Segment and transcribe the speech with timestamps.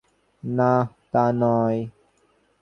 [0.43, 0.71] না,
[1.11, 1.79] তা নয়।